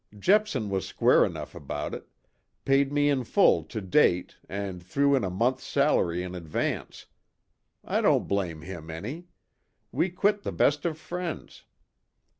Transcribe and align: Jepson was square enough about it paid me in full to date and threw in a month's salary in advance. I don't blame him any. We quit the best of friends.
Jepson 0.17 0.71
was 0.71 0.87
square 0.87 1.23
enough 1.23 1.53
about 1.53 1.93
it 1.93 2.07
paid 2.65 2.91
me 2.91 3.07
in 3.07 3.23
full 3.23 3.63
to 3.65 3.81
date 3.81 4.35
and 4.49 4.81
threw 4.81 5.13
in 5.13 5.23
a 5.23 5.29
month's 5.29 5.63
salary 5.67 6.23
in 6.23 6.33
advance. 6.33 7.05
I 7.85 8.01
don't 8.01 8.27
blame 8.27 8.63
him 8.63 8.89
any. 8.89 9.27
We 9.91 10.09
quit 10.09 10.41
the 10.41 10.51
best 10.53 10.85
of 10.85 10.97
friends. 10.97 11.65